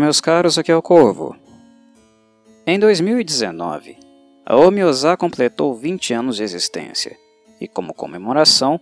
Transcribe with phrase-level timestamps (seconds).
[0.00, 1.36] Meus caros, aqui é o Corvo.
[2.66, 3.98] Em 2019,
[4.46, 7.18] a Omiosa completou 20 anos de existência
[7.60, 8.80] e, como comemoração,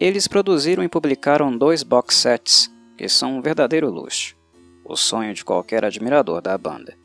[0.00, 4.34] eles produziram e publicaram dois box sets que são um verdadeiro luxo,
[4.84, 6.98] o sonho de qualquer admirador da banda.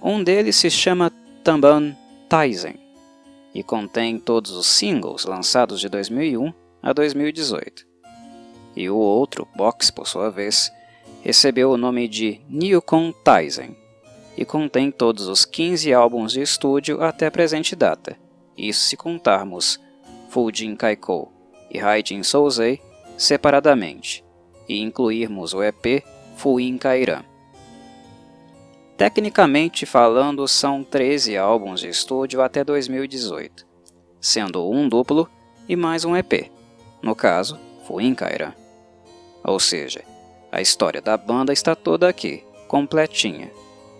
[0.00, 1.10] Um deles se chama
[1.42, 1.92] Tamban
[2.28, 2.78] Taizen
[3.52, 7.84] e contém todos os singles lançados de 2001 a 2018.
[8.76, 10.70] E o outro, box, por sua vez,
[11.22, 13.76] recebeu o nome de Newcon Taizen
[14.36, 18.16] e contém todos os 15 álbuns de estúdio até a presente data,
[18.56, 19.80] isso se contarmos
[20.28, 21.32] Fujin Kaiko
[21.70, 22.80] e Haijin Souzei
[23.16, 24.24] separadamente,
[24.68, 26.02] e incluirmos o EP
[26.36, 27.22] Fuin Kairan.
[28.96, 33.66] Tecnicamente falando, são 13 álbuns de estúdio até 2018,
[34.20, 35.28] sendo um duplo
[35.68, 36.50] e mais um EP,
[37.02, 38.54] no caso, Fuin Kairan.
[39.44, 40.02] Ou seja,
[40.52, 43.50] a história da banda está toda aqui, completinha,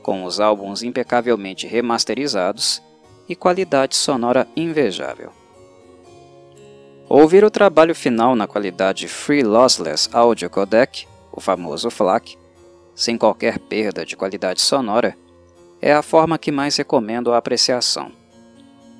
[0.02, 2.82] com os álbuns impecavelmente remasterizados
[3.26, 5.32] e qualidade sonora invejável.
[7.08, 12.36] Ouvir o trabalho final na qualidade Free Lossless Audio Codec, o famoso FLAC,
[12.94, 15.16] sem qualquer perda de qualidade sonora,
[15.80, 18.12] é a forma que mais recomendo a apreciação.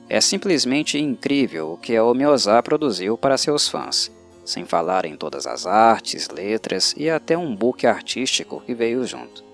[0.09, 4.11] É simplesmente incrível o que a Omiozá produziu para seus fãs
[4.45, 9.45] sem falar em todas as artes, letras e até um book artístico que veio junto.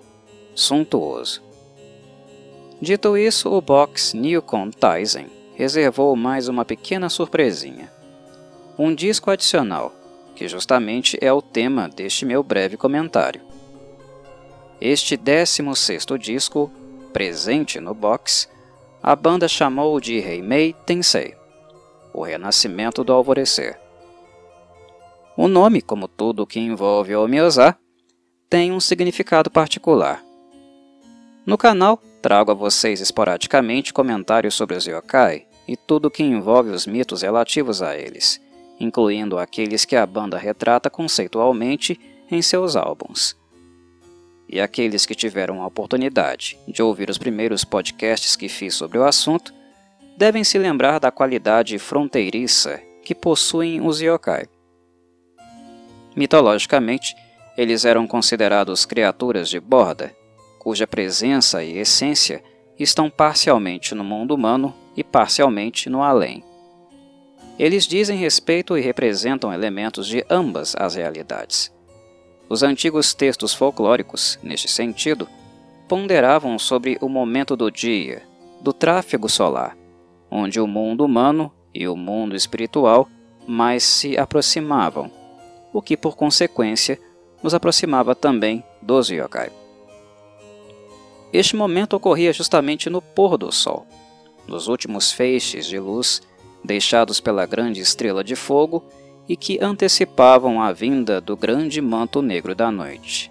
[0.55, 1.42] Suntuoso.
[2.81, 7.92] Dito isso, o box Newcon Tizen reservou mais uma pequena surpresinha.
[8.78, 9.92] Um disco adicional,
[10.36, 13.41] que justamente é o tema deste meu breve comentário.
[14.81, 16.70] Este 16º disco,
[17.12, 18.48] presente no box,
[19.03, 21.34] a banda chamou de Heimei Tensei,
[22.12, 23.88] o renascimento do alvorecer.
[25.41, 27.77] O nome, como tudo que envolve o Miyazá,
[28.50, 30.20] tem um significado particular.
[31.47, 36.88] No canal, trago a vocês esporadicamente comentários sobre os yokai e tudo que envolve os
[36.88, 38.41] mitos relativos a eles,
[38.81, 43.37] incluindo aqueles que a banda retrata conceitualmente em seus álbuns.
[44.48, 49.04] E aqueles que tiveram a oportunidade de ouvir os primeiros podcasts que fiz sobre o
[49.04, 49.54] assunto
[50.16, 54.48] devem se lembrar da qualidade fronteiriça que possuem os yokai.
[56.18, 57.14] Mitologicamente,
[57.56, 60.12] eles eram considerados criaturas de borda,
[60.58, 62.42] cuja presença e essência
[62.76, 66.42] estão parcialmente no mundo humano e parcialmente no além.
[67.56, 71.72] Eles dizem respeito e representam elementos de ambas as realidades.
[72.48, 75.28] Os antigos textos folclóricos, neste sentido,
[75.86, 78.22] ponderavam sobre o momento do dia,
[78.60, 79.78] do tráfego solar,
[80.28, 83.08] onde o mundo humano e o mundo espiritual
[83.46, 85.16] mais se aproximavam
[85.78, 86.99] o que por consequência
[87.41, 89.49] nos aproximava também dos yokai.
[91.33, 93.87] Este momento ocorria justamente no pôr do sol,
[94.49, 96.21] nos últimos feixes de luz
[96.65, 98.83] deixados pela grande estrela de fogo
[99.28, 103.31] e que antecipavam a vinda do grande manto negro da noite.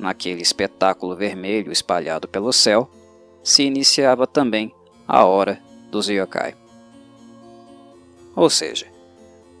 [0.00, 2.90] Naquele espetáculo vermelho espalhado pelo céu,
[3.40, 4.74] se iniciava também
[5.06, 5.62] a hora
[5.92, 6.56] dos yokai.
[8.34, 8.89] Ou seja,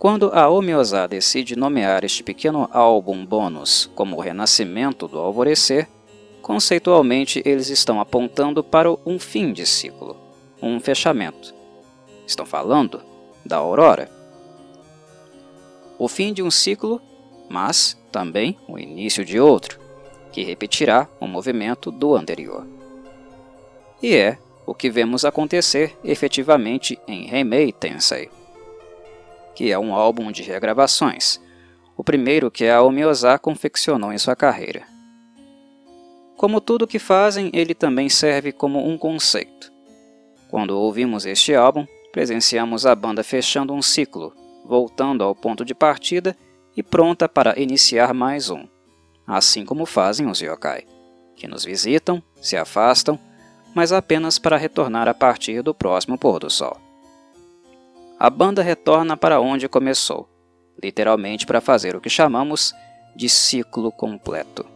[0.00, 5.86] quando a Omiosa decide nomear este pequeno álbum bônus como o renascimento do alvorecer,
[6.40, 10.16] conceitualmente eles estão apontando para um fim de ciclo,
[10.62, 11.54] um fechamento.
[12.26, 13.02] Estão falando
[13.44, 14.10] da aurora.
[15.98, 16.98] O fim de um ciclo,
[17.46, 19.78] mas também o início de outro,
[20.32, 22.66] que repetirá o movimento do anterior.
[24.02, 28.39] E é o que vemos acontecer efetivamente em Heimei Tensei
[29.54, 31.40] que é um álbum de regravações,
[31.96, 34.84] o primeiro que a Omiosa confeccionou em sua carreira.
[36.36, 39.70] Como tudo que fazem, ele também serve como um conceito.
[40.48, 44.32] Quando ouvimos este álbum, presenciamos a banda fechando um ciclo,
[44.64, 46.34] voltando ao ponto de partida
[46.76, 48.66] e pronta para iniciar mais um,
[49.26, 50.86] assim como fazem os yokai,
[51.36, 53.18] que nos visitam, se afastam,
[53.74, 56.89] mas apenas para retornar a partir do próximo pôr do sol
[58.20, 60.28] a banda retorna para onde começou,
[60.82, 62.74] literalmente para fazer o que chamamos
[63.16, 64.66] de ciclo completo.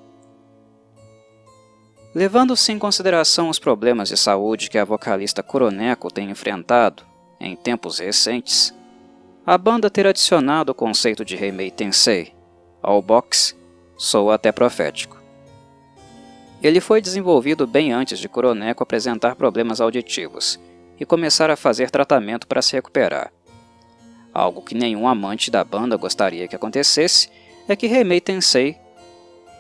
[2.14, 7.02] Levando-se em consideração os problemas de saúde que a vocalista Kuroneko tem enfrentado
[7.38, 8.74] em tempos recentes,
[9.44, 12.34] a banda ter adicionado o conceito de Heimei Tensei
[12.82, 13.54] ao box
[13.94, 15.20] soa até profético.
[16.62, 20.58] Ele foi desenvolvido bem antes de Kuroneko apresentar problemas auditivos
[20.98, 23.32] e começar a fazer tratamento para se recuperar.
[24.32, 27.30] Algo que nenhum amante da banda gostaria que acontecesse
[27.68, 28.76] é que Remei Tensei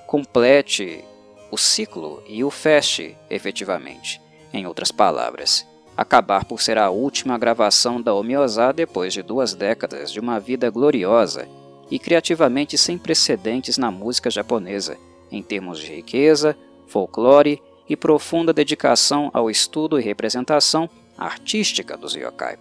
[0.06, 1.02] complete
[1.50, 4.20] o ciclo e o feche efetivamente,
[4.52, 5.66] em outras palavras,
[5.96, 10.68] acabar por ser a última gravação da Omiosa depois de duas décadas de uma vida
[10.70, 11.48] gloriosa
[11.90, 14.96] e criativamente sem precedentes na música japonesa,
[15.30, 16.56] em termos de riqueza,
[16.88, 22.58] folclore e profunda dedicação ao estudo e representação artística dos yokai.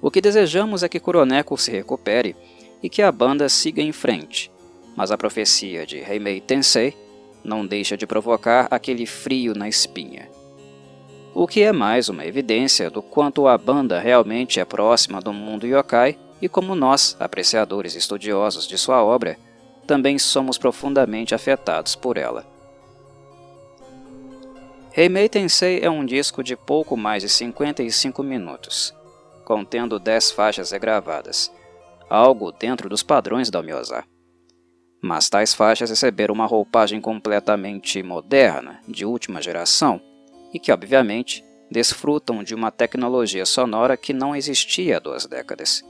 [0.00, 2.36] O que desejamos é que Kuroneko se recupere
[2.82, 4.50] e que a banda siga em frente,
[4.96, 6.96] mas a profecia de Heimei Tensei
[7.42, 10.28] não deixa de provocar aquele frio na espinha.
[11.34, 15.66] O que é mais uma evidência do quanto a banda realmente é próxima do mundo
[15.66, 19.36] yokai e como nós, apreciadores estudiosos de sua obra,
[19.86, 22.57] também somos profundamente afetados por ela.
[25.00, 28.92] Heimei Tensei é um disco de pouco mais de 55 minutos,
[29.44, 31.52] contendo 10 faixas regravadas,
[32.10, 34.02] algo dentro dos padrões da Miosa.
[35.00, 40.00] Mas tais faixas receberam uma roupagem completamente moderna, de última geração,
[40.52, 45.80] e que, obviamente, desfrutam de uma tecnologia sonora que não existia há duas décadas.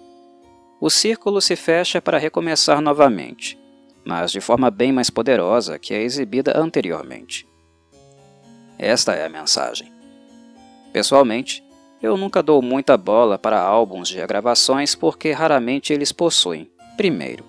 [0.79, 3.59] O círculo se fecha para recomeçar novamente,
[4.05, 7.48] mas de forma bem mais poderosa que a exibida anteriormente.
[8.79, 9.93] Esta é a mensagem.
[10.93, 11.65] Pessoalmente,
[12.01, 17.45] eu nunca dou muita bola para álbuns de regravações porque raramente eles possuem, primeiro,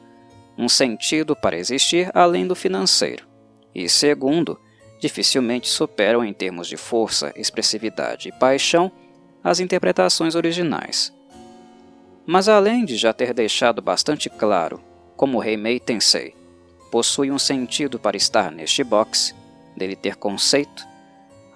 [0.57, 3.27] um sentido para existir além do financeiro,
[3.73, 4.59] e segundo,
[4.99, 8.91] dificilmente superam em termos de força, expressividade e paixão
[9.43, 11.13] as interpretações originais.
[12.25, 14.81] Mas além de já ter deixado bastante claro
[15.15, 16.35] como Heimei Tensei
[16.91, 19.35] possui um sentido para estar neste box,
[19.77, 20.85] dele ter conceito,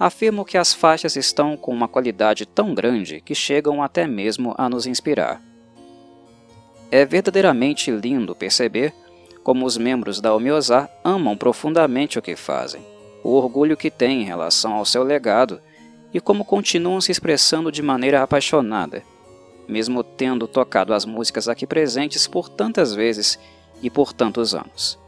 [0.05, 4.67] afirmo que as faixas estão com uma qualidade tão grande que chegam até mesmo a
[4.67, 5.41] nos inspirar.
[6.91, 8.93] É verdadeiramente lindo perceber
[9.43, 12.85] como os membros da Omiosa amam profundamente o que fazem,
[13.23, 15.61] o orgulho que têm em relação ao seu legado
[16.13, 19.01] e como continuam se expressando de maneira apaixonada,
[19.69, 23.39] mesmo tendo tocado as músicas aqui presentes por tantas vezes
[23.81, 24.99] e por tantos anos.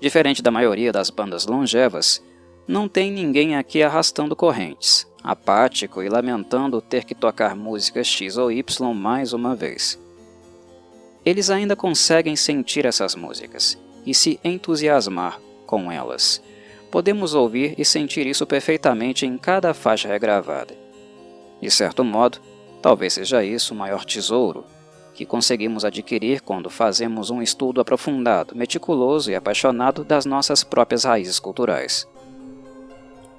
[0.00, 2.22] Diferente da maioria das bandas longevas,
[2.66, 8.50] não tem ninguém aqui arrastando correntes, apático e lamentando ter que tocar músicas X ou
[8.50, 10.02] Y mais uma vez
[11.24, 16.42] eles ainda conseguem sentir essas músicas e se entusiasmar com elas.
[16.90, 20.76] Podemos ouvir e sentir isso perfeitamente em cada faixa regravada.
[21.60, 22.38] De certo modo,
[22.82, 24.64] talvez seja isso o maior tesouro
[25.14, 31.38] que conseguimos adquirir quando fazemos um estudo aprofundado, meticuloso e apaixonado das nossas próprias raízes
[31.38, 32.06] culturais.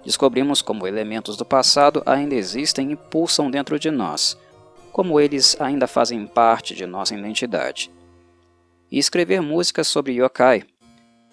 [0.06, 4.38] Descobrimos como elementos do passado ainda existem e pulsam dentro de nós,
[4.92, 7.92] como eles ainda fazem parte de nossa identidade.
[8.92, 10.64] E escrever músicas sobre yokai,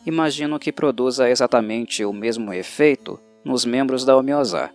[0.06, 4.70] imagino que produza exatamente o mesmo efeito nos membros da Omiosa.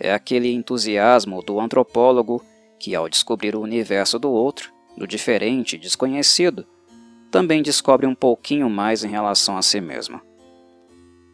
[0.00, 2.42] É aquele entusiasmo do antropólogo
[2.78, 6.66] que, ao descobrir o universo do outro, do diferente e desconhecido,
[7.30, 10.20] também descobre um pouquinho mais em relação a si mesmo.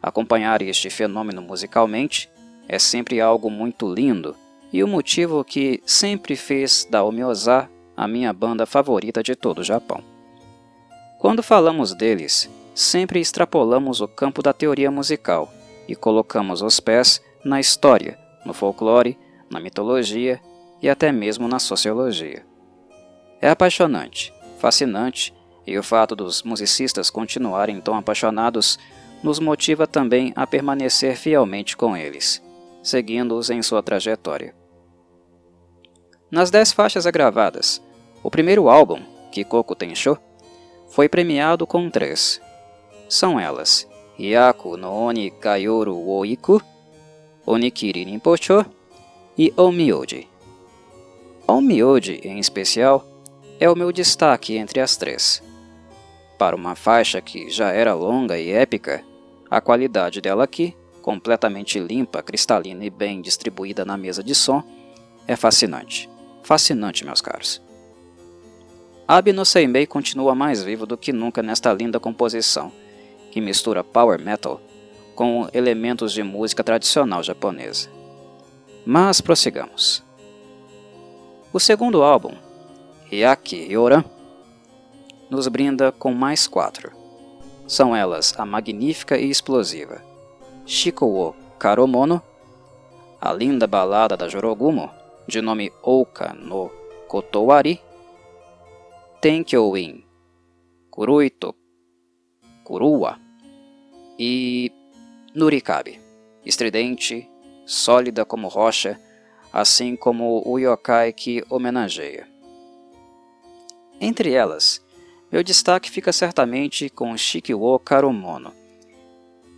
[0.09, 2.31] Acompanhar este fenômeno musicalmente
[2.67, 4.35] é sempre algo muito lindo
[4.73, 9.63] e o motivo que sempre fez da Omiosa a minha banda favorita de todo o
[9.63, 10.03] Japão.
[11.19, 15.53] Quando falamos deles, sempre extrapolamos o campo da teoria musical
[15.87, 19.19] e colocamos os pés na história, no folclore,
[19.51, 20.41] na mitologia
[20.81, 22.47] e até mesmo na sociologia.
[23.43, 25.35] É apaixonante, fascinante
[25.67, 28.79] e o fato dos musicistas continuarem tão apaixonados
[29.23, 32.43] nos motiva também a permanecer fielmente com eles
[32.83, 34.55] seguindo-os em sua trajetória.
[36.31, 37.83] Nas dez faixas gravadas,
[38.23, 40.19] o primeiro álbum, Kikoku Tensho,
[40.89, 42.41] foi premiado com três.
[43.09, 46.63] São elas Yaku no Oni Kayoru Oiku,
[47.47, 48.65] Onikiri Rinpocho
[49.37, 50.29] e Omyoji.
[51.47, 53.07] Omyoji, em especial,
[53.61, 55.43] é o meu destaque entre as três.
[56.39, 59.05] Para uma faixa que já era longa e épica,
[59.51, 64.63] a qualidade dela aqui completamente limpa, cristalina e bem distribuída na mesa de som,
[65.27, 66.09] é fascinante.
[66.43, 67.61] Fascinante, meus caros.
[69.07, 72.71] Abi Seimei continua mais vivo do que nunca nesta linda composição,
[73.33, 74.61] que mistura power metal
[75.15, 77.89] com elementos de música tradicional japonesa.
[78.87, 80.05] Mas prossigamos.
[81.53, 82.35] O segundo álbum,
[83.11, 84.05] Yaki Yoran,
[85.31, 86.93] nos brinda com mais quatro.
[87.67, 90.09] São elas a magnífica e explosiva
[91.01, 92.23] wo Karomono,
[93.21, 94.91] a linda balada da Jorogumo,
[95.27, 96.71] de nome Ouka no
[97.09, 97.81] Kotowari,
[99.21, 100.05] Tenkyo in
[100.91, 101.55] Kuruito
[102.65, 103.19] Kurua
[104.19, 104.71] e
[105.35, 106.01] Nurikabe,
[106.45, 107.29] estridente,
[107.65, 109.01] sólida como rocha,
[109.53, 112.29] assim como o yokai que homenageia.
[114.01, 114.85] Entre elas,
[115.31, 118.53] meu destaque fica certamente com Shikiwo Karumono.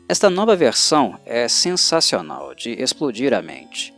[0.09, 3.95] Esta nova versão é sensacional, de explodir a mente.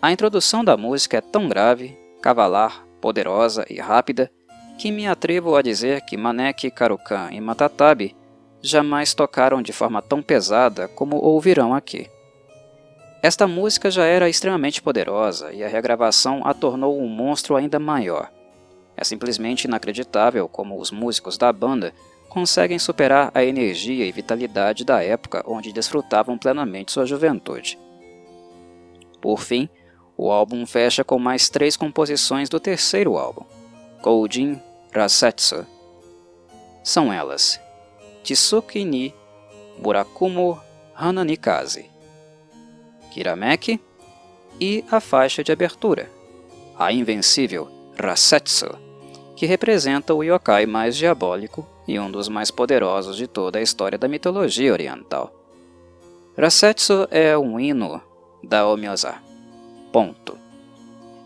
[0.00, 4.30] A introdução da música é tão grave, cavalar, poderosa e rápida
[4.78, 8.16] que me atrevo a dizer que Maneki Karukan e Matatabi
[8.62, 12.08] jamais tocaram de forma tão pesada como ouvirão aqui.
[13.22, 18.30] Esta música já era extremamente poderosa e a regravação a tornou um monstro ainda maior.
[19.00, 21.94] É simplesmente inacreditável como os músicos da banda
[22.28, 27.78] conseguem superar a energia e vitalidade da época onde desfrutavam plenamente sua juventude.
[29.20, 29.68] Por fim,
[30.16, 33.44] o álbum fecha com mais três composições do terceiro álbum,
[34.02, 34.60] Goujin
[34.92, 35.64] Rasetsu.
[36.82, 37.60] São elas
[38.24, 39.14] Tsuki ni
[39.78, 40.60] Burakumo
[40.92, 41.88] Hananikaze,
[43.12, 43.80] Kirameki
[44.60, 46.10] e a faixa de abertura,
[46.76, 48.87] a invencível Rasetsu,
[49.38, 53.96] que representa o yokai mais diabólico e um dos mais poderosos de toda a história
[53.96, 55.32] da mitologia oriental.
[56.36, 58.02] Rasetsu é um hino
[58.42, 59.14] da Omyoza.
[59.92, 60.36] Ponto.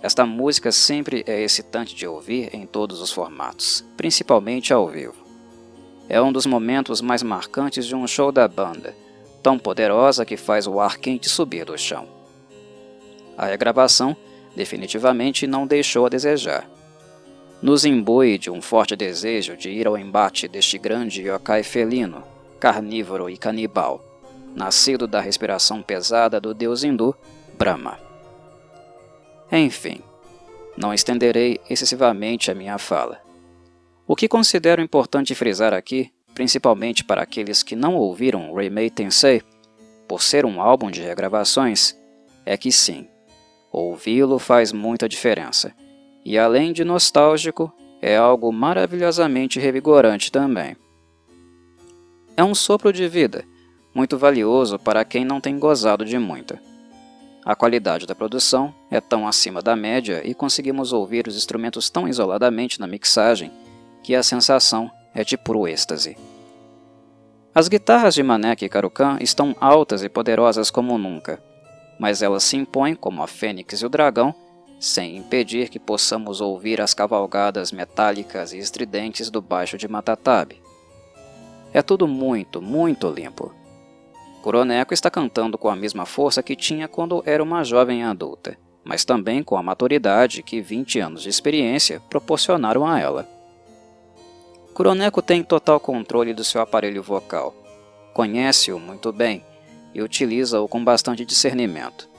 [0.02, 5.24] Esta música sempre é excitante de ouvir em todos os formatos, principalmente ao vivo.
[6.06, 8.94] É um dos momentos mais marcantes de um show da banda,
[9.42, 12.06] tão poderosa que faz o ar quente subir do chão.
[13.38, 14.14] A regravação
[14.54, 16.68] definitivamente não deixou a desejar.
[17.62, 22.24] Nos imbui de um forte desejo de ir ao embate deste grande yokai felino,
[22.58, 24.04] carnívoro e canibal,
[24.52, 27.14] nascido da respiração pesada do deus hindu
[27.56, 28.00] Brahma.
[29.52, 30.00] Enfim,
[30.76, 33.20] não estenderei excessivamente a minha fala.
[34.08, 39.40] O que considero importante frisar aqui, principalmente para aqueles que não ouviram Remei Tensei,
[40.08, 41.96] por ser um álbum de regravações,
[42.44, 43.06] é que sim,
[43.70, 45.72] ouvi-lo faz muita diferença
[46.24, 50.76] e além de nostálgico, é algo maravilhosamente revigorante também.
[52.36, 53.44] É um sopro de vida,
[53.94, 56.60] muito valioso para quem não tem gozado de muita.
[57.44, 62.06] A qualidade da produção é tão acima da média e conseguimos ouvir os instrumentos tão
[62.06, 63.50] isoladamente na mixagem
[64.02, 66.16] que a sensação é de puro êxtase.
[67.54, 71.42] As guitarras de Manek e Karukan estão altas e poderosas como nunca,
[71.98, 74.34] mas elas se impõem como a Fênix e o Dragão
[74.82, 80.60] sem impedir que possamos ouvir as cavalgadas metálicas e estridentes do baixo de Matatabe.
[81.72, 83.54] É tudo muito, muito limpo.
[84.42, 89.04] Kuroneko está cantando com a mesma força que tinha quando era uma jovem adulta, mas
[89.04, 93.28] também com a maturidade que 20 anos de experiência proporcionaram a ela.
[94.74, 97.54] Kuroneko tem total controle do seu aparelho vocal,
[98.12, 99.44] conhece-o muito bem
[99.94, 102.10] e utiliza-o com bastante discernimento.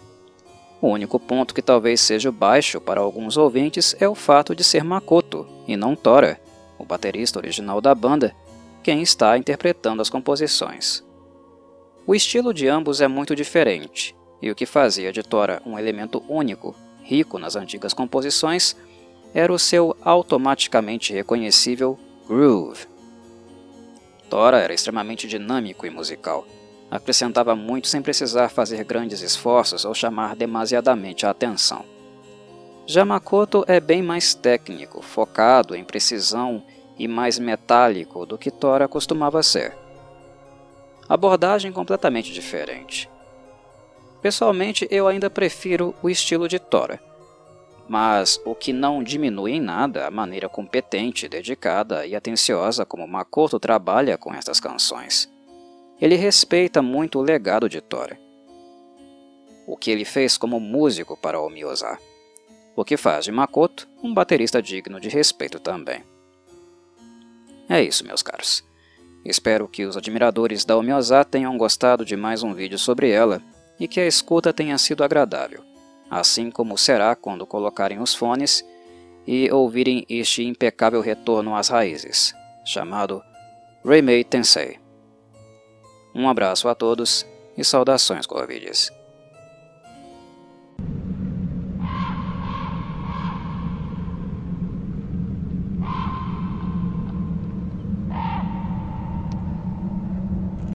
[0.83, 4.83] O único ponto que talvez seja baixo para alguns ouvintes é o fato de ser
[4.83, 6.37] Makoto, e não Tora,
[6.77, 8.35] o baterista original da banda,
[8.83, 11.01] quem está interpretando as composições.
[12.05, 16.21] O estilo de ambos é muito diferente, e o que fazia de Tora um elemento
[16.27, 18.75] único, rico nas antigas composições,
[19.33, 21.97] era o seu automaticamente reconhecível
[22.27, 22.87] groove.
[24.29, 26.45] Tora era extremamente dinâmico e musical,
[26.95, 31.83] acrescentava muito sem precisar fazer grandes esforços ou chamar demasiadamente a atenção.
[32.85, 36.63] Já Makoto é bem mais técnico, focado em precisão
[36.97, 39.75] e mais metálico do que Tora costumava ser.
[41.09, 43.09] Abordagem completamente diferente.
[44.21, 47.01] Pessoalmente, eu ainda prefiro o estilo de Tora,
[47.89, 53.59] mas o que não diminui em nada a maneira competente, dedicada e atenciosa como Makoto
[53.59, 55.32] trabalha com estas canções.
[55.99, 58.19] Ele respeita muito o legado de Tora,
[59.67, 62.03] o que ele fez como músico para o Miyazaki,
[62.75, 66.03] o que faz de Makoto um baterista digno de respeito também.
[67.69, 68.63] É isso, meus caros.
[69.23, 73.41] Espero que os admiradores da Omioza tenham gostado de mais um vídeo sobre ela
[73.79, 75.63] e que a escuta tenha sido agradável,
[76.09, 78.65] assim como será quando colocarem os fones
[79.25, 82.33] e ouvirem este impecável retorno às raízes,
[82.65, 83.23] chamado
[83.85, 84.82] Remei Tensei.
[86.13, 87.25] Um abraço a todos
[87.57, 88.91] e saudações Corvides.